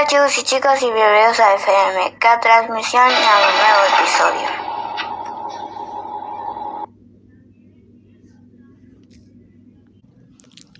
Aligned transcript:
Hola 0.00 0.08
chicos 0.08 0.38
y 0.38 0.42
chicas 0.44 0.82
y 0.82 0.86
bienvenidos 0.86 1.38
a 1.40 1.56
FMK 1.56 2.40
Transmisión 2.40 3.10
y 3.10 3.22
a 3.22 3.36
un 3.36 3.52
nuevo 3.60 3.82
episodio. 3.98 4.48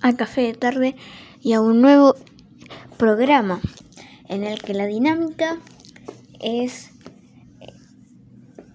A 0.01 0.17
café 0.17 0.41
de 0.41 0.55
tarde 0.55 0.97
y 1.43 1.53
a 1.53 1.61
un 1.61 1.83
nuevo 1.83 2.15
programa 2.97 3.61
en 4.27 4.45
el 4.45 4.63
que 4.63 4.73
la 4.73 4.87
dinámica 4.87 5.59
es 6.41 6.91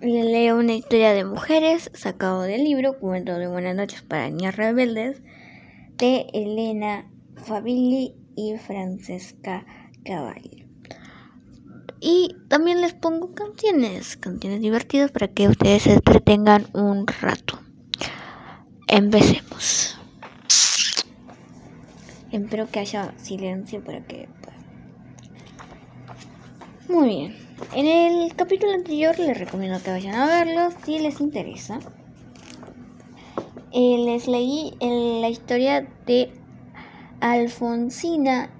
leo 0.01 0.57
una 0.57 0.73
historia 0.73 1.13
de 1.13 1.25
mujeres 1.25 1.89
sacado 1.95 2.43
del 2.43 2.63
libro 2.63 2.99
Cuento 2.99 3.39
de 3.39 3.47
Buenas 3.47 3.75
noches 3.75 4.03
para 4.03 4.29
niñas 4.29 4.57
rebeldes 4.57 5.23
de 5.97 6.27
Elena 6.33 7.09
Favilli 7.35 8.13
y 8.35 8.55
Francesca 8.57 9.65
Cavalli. 10.05 10.65
Y 11.99 12.35
también 12.49 12.81
les 12.81 12.93
pongo 12.93 13.33
canciones, 13.33 14.15
canciones 14.17 14.61
divertidas 14.61 15.11
para 15.11 15.27
que 15.27 15.47
ustedes 15.47 15.83
se 15.83 15.93
entretengan 15.93 16.67
un 16.73 17.07
rato. 17.07 17.59
Empecemos. 18.87 19.97
Espero 22.31 22.69
que 22.69 22.79
haya 22.79 23.13
silencio 23.17 23.83
para 23.83 24.05
que 24.05 24.27
Muy 26.87 27.07
bien. 27.07 27.35
En 27.73 27.85
el 27.87 28.35
capítulo 28.35 28.73
anterior 28.73 29.17
les 29.17 29.37
recomiendo 29.37 29.81
que 29.81 29.91
vayan 29.91 30.15
a 30.15 30.27
verlo 30.27 30.69
si 30.83 30.99
les 30.99 31.19
interesa. 31.21 31.79
Eh, 33.71 33.97
les 34.05 34.27
leí 34.27 34.73
la 34.79 35.29
historia 35.29 35.87
de 36.05 36.31
Alfonsina 37.21 38.51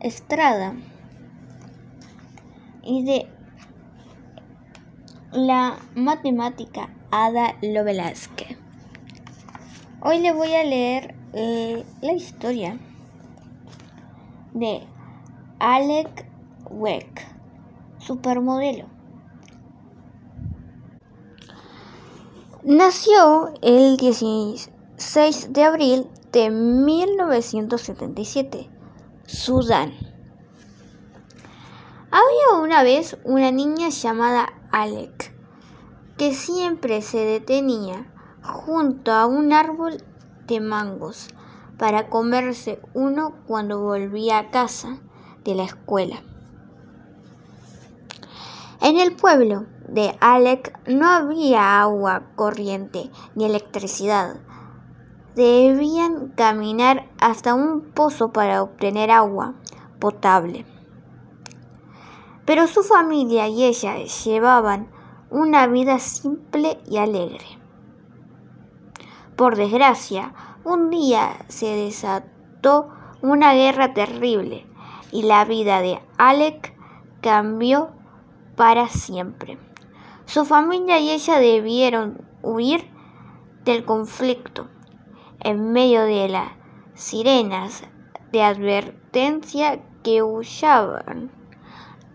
Estrada 0.00 0.74
y 2.82 3.04
de 3.04 3.26
la 5.32 5.78
matemática 5.94 6.90
Ada 7.10 7.56
Lovelace. 7.62 8.28
Hoy 10.00 10.20
le 10.20 10.32
voy 10.32 10.54
a 10.54 10.62
leer 10.62 11.16
eh, 11.32 11.84
la 12.00 12.12
historia 12.12 12.78
de 14.54 14.84
Alec 15.58 16.24
Weck, 16.70 17.26
supermodelo. 17.98 18.86
Nació 22.62 23.52
el 23.62 23.96
16 23.96 25.52
de 25.52 25.64
abril 25.64 26.06
de 26.32 26.50
1977, 26.50 28.70
Sudán. 29.28 29.92
Había 32.10 32.62
una 32.62 32.82
vez 32.82 33.18
una 33.24 33.50
niña 33.50 33.90
llamada 33.90 34.54
Alec 34.72 35.34
que 36.16 36.32
siempre 36.32 37.02
se 37.02 37.18
detenía 37.18 38.10
junto 38.42 39.12
a 39.12 39.26
un 39.26 39.52
árbol 39.52 40.02
de 40.46 40.60
mangos 40.60 41.28
para 41.76 42.08
comerse 42.08 42.80
uno 42.94 43.34
cuando 43.46 43.82
volvía 43.82 44.38
a 44.38 44.50
casa 44.50 44.98
de 45.44 45.54
la 45.54 45.64
escuela. 45.64 46.22
En 48.80 48.98
el 48.98 49.14
pueblo 49.14 49.66
de 49.88 50.16
Alec 50.20 50.74
no 50.88 51.06
había 51.06 51.82
agua 51.82 52.22
corriente 52.34 53.10
ni 53.34 53.44
electricidad. 53.44 54.36
Debían 55.38 56.30
caminar 56.30 57.06
hasta 57.20 57.54
un 57.54 57.92
pozo 57.92 58.32
para 58.32 58.60
obtener 58.60 59.12
agua 59.12 59.54
potable. 60.00 60.66
Pero 62.44 62.66
su 62.66 62.82
familia 62.82 63.46
y 63.46 63.62
ella 63.62 63.98
llevaban 63.98 64.88
una 65.30 65.68
vida 65.68 66.00
simple 66.00 66.80
y 66.90 66.96
alegre. 66.96 67.46
Por 69.36 69.54
desgracia, 69.54 70.34
un 70.64 70.90
día 70.90 71.36
se 71.46 71.66
desató 71.66 72.88
una 73.22 73.54
guerra 73.54 73.94
terrible 73.94 74.66
y 75.12 75.22
la 75.22 75.44
vida 75.44 75.80
de 75.80 76.00
Alec 76.16 76.74
cambió 77.20 77.90
para 78.56 78.88
siempre. 78.88 79.56
Su 80.24 80.44
familia 80.44 80.98
y 80.98 81.10
ella 81.10 81.38
debieron 81.38 82.26
huir 82.42 82.90
del 83.64 83.84
conflicto 83.84 84.66
en 85.40 85.72
medio 85.72 86.04
de 86.04 86.28
las 86.28 86.52
sirenas 86.94 87.82
de 88.32 88.42
advertencia 88.42 89.80
que 90.02 90.22
huyaban 90.22 91.30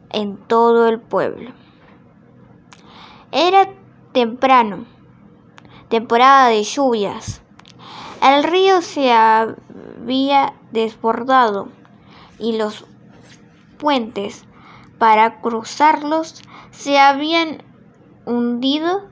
en 0.10 0.38
todo 0.38 0.88
el 0.88 1.00
pueblo. 1.00 1.52
Era 3.32 3.70
temprano, 4.12 4.86
temporada 5.90 6.50
de 6.50 6.64
lluvias. 6.64 7.42
El 8.22 8.44
río 8.44 8.82
se 8.82 9.12
había 9.12 10.54
desbordado 10.72 11.70
y 12.40 12.58
los 12.58 12.86
puentes 13.80 14.46
para 14.98 15.42
cruzarlos 15.42 16.42
se 16.72 17.00
habían 17.00 17.64
hundido 18.26 19.10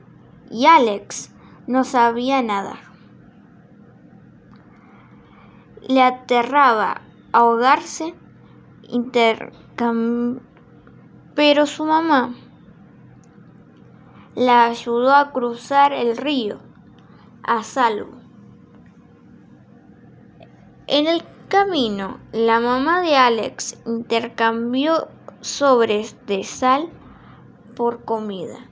y 0.50 0.66
Alex 0.66 1.32
no 1.66 1.84
sabía 1.84 2.42
nadar. 2.42 2.91
Le 5.92 6.00
aterraba 6.00 7.02
ahogarse, 7.32 8.14
pero 11.34 11.66
su 11.66 11.84
mamá 11.84 12.34
la 14.34 14.64
ayudó 14.68 15.14
a 15.14 15.32
cruzar 15.32 15.92
el 15.92 16.16
río 16.16 16.60
a 17.42 17.62
salvo. 17.62 18.16
En 20.86 21.06
el 21.06 21.24
camino, 21.48 22.20
la 22.32 22.58
mamá 22.60 23.02
de 23.02 23.14
Alex 23.16 23.78
intercambió 23.84 25.08
sobres 25.42 26.16
de 26.24 26.42
sal 26.42 26.88
por 27.76 28.06
comida 28.06 28.70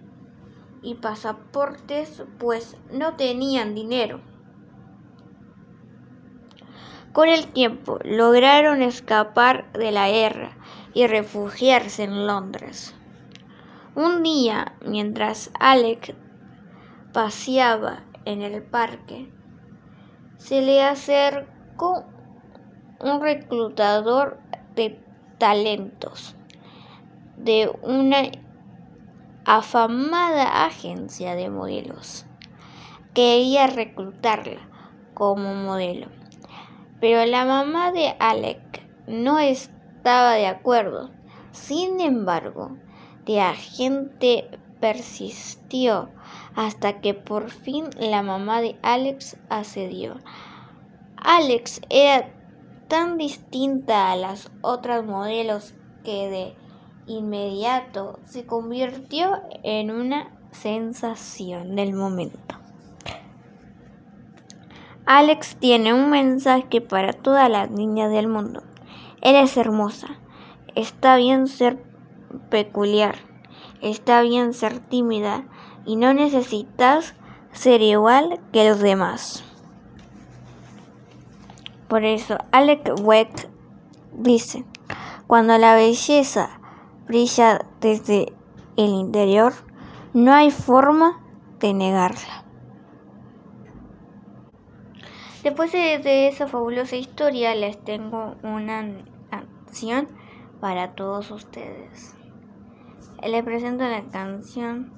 y 0.80 0.94
pasaportes, 0.94 2.22
pues 2.38 2.78
no 2.90 3.16
tenían 3.16 3.74
dinero. 3.74 4.29
Con 7.12 7.28
el 7.28 7.48
tiempo 7.48 7.98
lograron 8.04 8.82
escapar 8.82 9.72
de 9.72 9.90
la 9.90 10.08
guerra 10.08 10.56
y 10.94 11.06
refugiarse 11.06 12.04
en 12.04 12.26
Londres. 12.26 12.94
Un 13.96 14.22
día, 14.22 14.76
mientras 14.86 15.50
Alec 15.58 16.14
paseaba 17.12 18.04
en 18.24 18.42
el 18.42 18.62
parque, 18.62 19.28
se 20.36 20.62
le 20.62 20.82
acercó 20.84 22.04
un 23.00 23.20
reclutador 23.20 24.38
de 24.76 25.02
talentos 25.38 26.36
de 27.36 27.72
una 27.82 28.30
afamada 29.44 30.66
agencia 30.66 31.34
de 31.34 31.50
modelos. 31.50 32.26
Quería 33.14 33.66
reclutarla 33.66 34.60
como 35.14 35.54
modelo, 35.54 36.06
pero 37.00 37.24
la 37.24 37.44
mamá 37.44 37.92
de 37.92 38.14
Alec 38.18 38.82
no 39.06 39.38
estaba 39.38 40.34
de 40.34 40.46
acuerdo. 40.46 41.10
Sin 41.52 42.00
embargo, 42.00 42.76
de 43.24 43.40
agente 43.40 44.48
persistió 44.80 46.08
hasta 46.54 47.00
que 47.00 47.14
por 47.14 47.50
fin 47.50 47.90
la 47.98 48.22
mamá 48.22 48.60
de 48.60 48.76
Alex 48.82 49.36
accedió. 49.48 50.16
Alex 51.16 51.80
era 51.90 52.30
tan 52.88 53.18
distinta 53.18 54.10
a 54.10 54.16
las 54.16 54.50
otras 54.62 55.04
modelos 55.04 55.74
que 56.04 56.28
de 56.28 56.54
inmediato 57.06 58.18
se 58.24 58.46
convirtió 58.46 59.42
en 59.62 59.90
una 59.90 60.30
sensación 60.52 61.76
del 61.76 61.92
momento. 61.92 62.59
Alex 65.12 65.56
tiene 65.56 65.92
un 65.92 66.08
mensaje 66.08 66.80
para 66.80 67.12
todas 67.12 67.50
las 67.50 67.68
niñas 67.68 68.12
del 68.12 68.28
mundo. 68.28 68.62
Eres 69.20 69.56
hermosa. 69.56 70.20
Está 70.76 71.16
bien 71.16 71.48
ser 71.48 71.82
peculiar. 72.48 73.16
Está 73.82 74.22
bien 74.22 74.54
ser 74.54 74.78
tímida 74.78 75.42
y 75.84 75.96
no 75.96 76.14
necesitas 76.14 77.16
ser 77.50 77.82
igual 77.82 78.38
que 78.52 78.68
los 78.68 78.78
demás. 78.78 79.42
Por 81.88 82.04
eso 82.04 82.38
Alec 82.52 82.94
Weck 83.02 83.50
dice, 84.12 84.64
cuando 85.26 85.58
la 85.58 85.74
belleza 85.74 86.60
brilla 87.08 87.66
desde 87.80 88.32
el 88.76 88.90
interior, 88.90 89.54
no 90.14 90.32
hay 90.32 90.52
forma 90.52 91.20
de 91.58 91.74
negarla. 91.74 92.39
Después 95.42 95.72
de 95.72 96.28
esa 96.28 96.46
fabulosa 96.46 96.96
historia 96.96 97.54
les 97.54 97.82
tengo 97.82 98.36
una 98.42 98.86
canción 99.30 100.08
para 100.60 100.92
todos 100.94 101.30
ustedes. 101.30 102.14
Les 103.22 103.44
presento 103.44 103.84
la 103.84 104.02
canción 104.10 104.92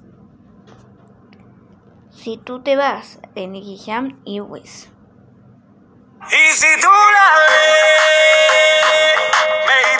Si 2.11 2.37
tú 2.37 2.61
te 2.61 2.75
vas 2.75 3.19
de 3.35 3.47
Nicky 3.47 3.77
Jam 3.77 4.21
y 4.23 4.39
Wiz. 4.39 4.89
Y 6.29 6.51
si 6.53 6.67
tú 6.79 6.87
la 6.87 7.27
ves, 7.49 7.97
me... 9.67 9.92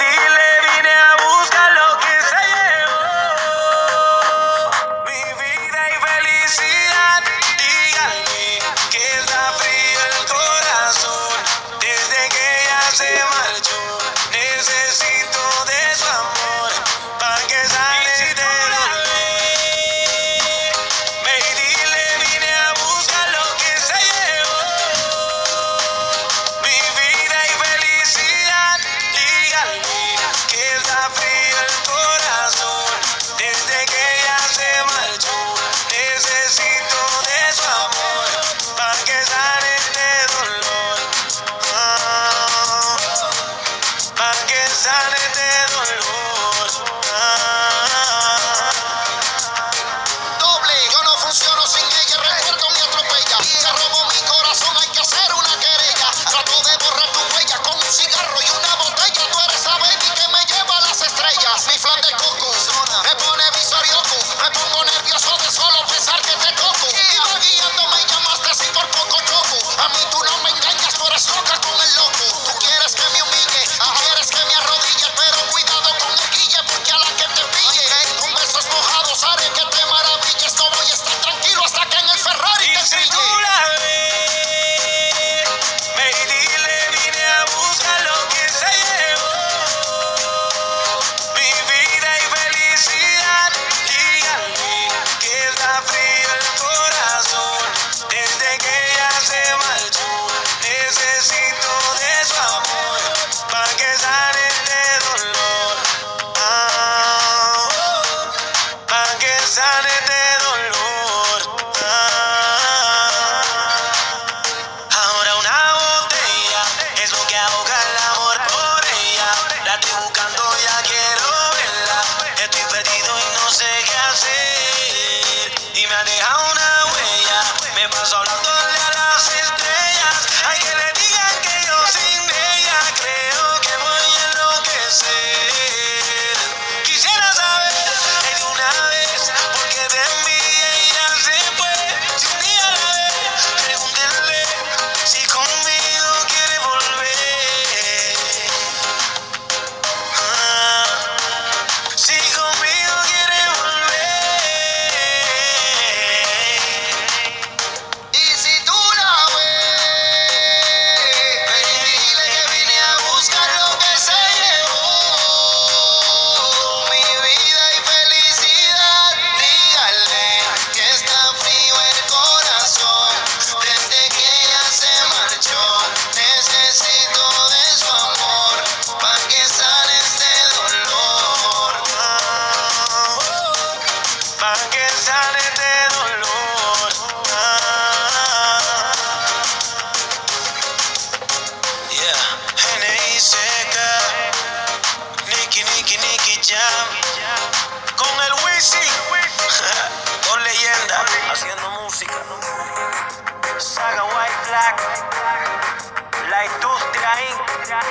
Ya 207.73 207.81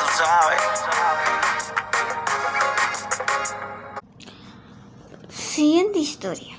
tú 0.00 0.06
sabes. 0.16 0.62
Siguiente 5.30 5.98
historia. 5.98 6.54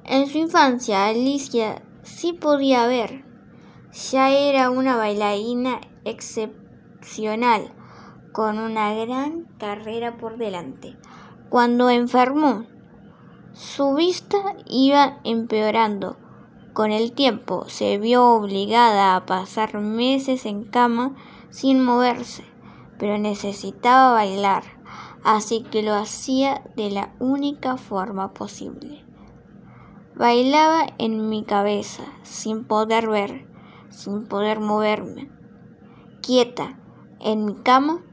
En 0.05 0.27
su 0.27 0.39
infancia, 0.39 1.07
Alicia 1.07 1.83
sí 2.03 2.33
podía 2.33 2.87
ver. 2.87 3.25
Ya 4.11 4.31
era 4.31 4.71
una 4.71 4.97
bailarina 4.97 5.81
excepcional, 6.05 7.73
con 8.33 8.59
una 8.59 8.95
gran 8.95 9.45
carrera 9.59 10.17
por 10.17 10.37
delante. 10.37 10.97
Cuando 11.49 11.91
enfermó, 11.91 12.67
su 13.53 13.95
vista 13.95 14.57
iba 14.67 15.21
empeorando. 15.25 16.19
Con 16.73 16.93
el 16.93 17.13
tiempo 17.13 17.65
se 17.69 17.97
vio 17.99 18.27
obligada 18.35 19.17
a 19.17 19.25
pasar 19.25 19.81
meses 19.81 20.45
en 20.45 20.65
cama 20.65 21.17
sin 21.49 21.83
moverse, 21.83 22.45
pero 22.99 23.17
necesitaba 23.17 24.13
bailar 24.13 24.76
así 25.27 25.63
que 25.63 25.83
lo 25.83 25.93
hacía 25.93 26.63
de 26.77 26.89
la 26.89 27.13
única 27.19 27.77
forma 27.77 28.33
posible. 28.33 29.05
Bailaba 30.15 30.87
en 30.99 31.29
mi 31.29 31.43
cabeza, 31.43 32.05
sin 32.23 32.65
poder 32.65 33.09
ver, 33.09 33.45
sin 33.91 34.29
poder 34.29 34.61
moverme. 34.61 35.29
Quieta, 36.23 36.79
en 37.19 37.45
mi 37.45 37.55
cama, 37.57 38.05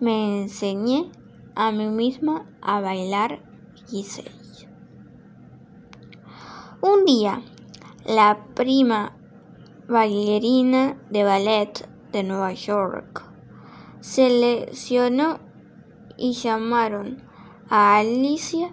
me 0.00 0.42
enseñé 0.42 1.12
a 1.54 1.70
mí 1.70 1.86
misma 1.86 2.46
a 2.60 2.80
bailar 2.80 3.44
Giselle. 3.86 4.32
Un 6.82 7.04
día, 7.04 7.42
la 8.04 8.44
prima 8.56 9.16
bailarina 9.88 11.00
de 11.10 11.22
ballet 11.22 11.88
de 12.10 12.24
Nueva 12.24 12.54
York 12.54 13.22
se 14.00 14.30
lesionó 14.30 15.45
y 16.16 16.32
llamaron 16.32 17.22
a 17.68 17.98
Alicia 17.98 18.72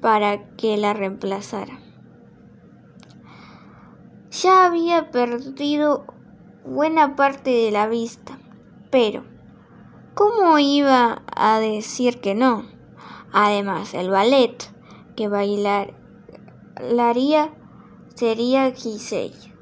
para 0.00 0.48
que 0.56 0.76
la 0.76 0.92
reemplazara. 0.92 1.78
Ya 4.30 4.66
había 4.66 5.10
perdido 5.10 6.06
buena 6.64 7.16
parte 7.16 7.50
de 7.50 7.70
la 7.70 7.86
vista, 7.86 8.38
pero 8.90 9.24
¿cómo 10.14 10.58
iba 10.58 11.22
a 11.36 11.58
decir 11.60 12.20
que 12.20 12.34
no? 12.34 12.64
Además, 13.32 13.94
el 13.94 14.10
ballet 14.10 14.56
que 15.16 15.28
bailaría 15.28 15.94
sería 18.14 18.72
Giselle. 18.72 19.52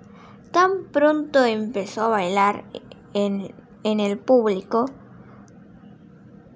Tan 0.51 0.87
pronto 0.93 1.45
empezó 1.45 2.03
a 2.03 2.09
bailar 2.09 2.65
en, 3.15 3.55
en 3.85 4.01
el 4.01 4.19
público, 4.19 4.87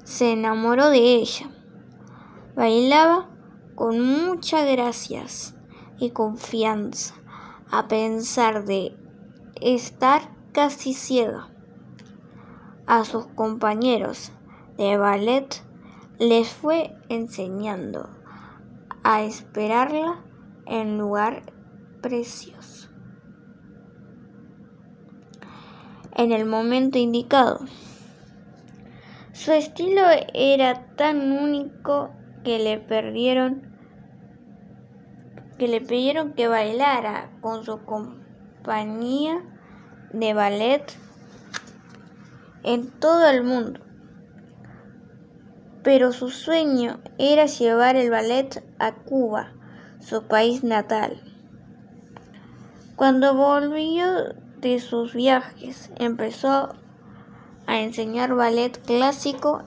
se 0.05 0.33
enamoró 0.33 0.91
de 0.91 1.17
ella. 1.17 1.51
Bailaba 2.55 3.29
con 3.75 4.01
muchas 4.01 4.71
gracias 4.71 5.57
y 5.99 6.11
confianza, 6.11 7.15
a 7.71 7.89
pesar 7.89 8.65
de 8.65 8.97
estar 9.61 10.31
casi 10.53 10.95
ciega. 10.95 11.49
A 12.87 13.05
sus 13.05 13.27
compañeros 13.27 14.31
de 14.77 14.97
ballet 14.97 15.65
les 16.19 16.49
fue 16.49 16.95
enseñando 17.09 18.09
a 19.03 19.23
esperarla 19.23 20.23
en 20.67 20.99
lugar 20.99 21.43
precioso. 22.01 22.91
En 26.17 26.31
el 26.31 26.47
momento 26.47 26.99
indicado. 26.99 27.61
Su 29.35 29.51
estilo 29.51 30.03
era 30.33 30.95
tan 30.95 31.33
único 31.33 32.13
que 32.45 32.61
le 32.61 32.79
perdieron 32.79 33.75
que 35.59 35.67
le 35.67 35.81
pidieron 35.81 36.35
que 36.35 36.47
bailara 36.47 37.33
con 37.41 37.65
su 37.65 37.85
compañía 37.85 39.43
de 40.13 40.35
ballet 40.35 40.85
en 42.63 42.89
todo 43.01 43.29
el 43.29 43.43
mundo. 43.43 43.81
Pero 45.83 46.13
su 46.13 46.31
sueño 46.31 47.01
era 47.19 47.47
llevar 47.47 47.97
el 47.97 48.11
ballet 48.11 48.65
a 48.79 48.95
Cuba, 48.95 49.53
su 49.99 50.29
país 50.29 50.63
natal. 50.63 51.21
Cuando 52.95 53.35
volvió 53.35 54.33
de 54.61 54.79
sus 54.79 55.13
viajes, 55.13 55.91
empezó 55.97 56.84
a 57.67 57.81
enseñar 57.81 58.35
ballet 58.35 58.81
clásico 58.85 59.63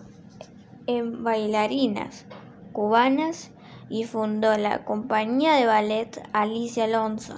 en 0.86 1.24
bailarinas 1.24 2.26
cubanas 2.72 3.52
y 3.90 4.04
fundó 4.04 4.56
la 4.58 4.86
compañía 4.86 5.56
de 5.56 5.66
ballet 5.66 6.22
Alicia 6.34 6.84
Alonso, 6.84 7.36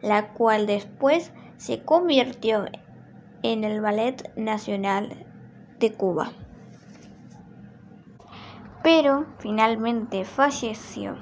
la 0.00 0.32
cual 0.32 0.66
después 0.66 1.32
se 1.56 1.82
convirtió 1.82 2.66
en 3.42 3.64
el 3.64 3.80
Ballet 3.80 4.32
Nacional 4.36 5.26
de 5.78 5.92
Cuba. 5.92 6.32
Pero 8.82 9.26
finalmente 9.38 10.24
falleció 10.24 11.16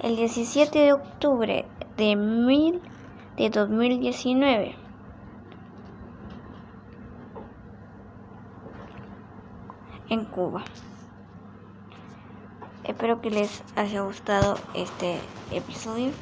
el 0.00 0.16
17 0.16 0.78
de 0.78 0.92
octubre 0.92 1.66
de, 1.96 2.16
mil, 2.16 2.80
de 3.36 3.50
2019. 3.50 4.85
En 10.08 10.24
Cuba. 10.24 10.64
Espero 12.84 13.20
que 13.20 13.30
les 13.30 13.64
haya 13.74 14.02
gustado 14.02 14.56
este 14.74 15.18
episodio 15.50 16.12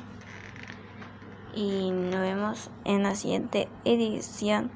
y 1.54 1.90
nos 1.90 2.20
vemos 2.20 2.70
en 2.84 3.02
la 3.02 3.14
siguiente 3.14 3.68
edición 3.84 4.70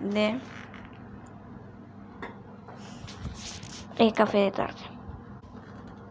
de 0.00 0.40
El 3.98 4.12
Café 4.12 4.38
de 4.38 4.50
Tarde. 4.50 4.79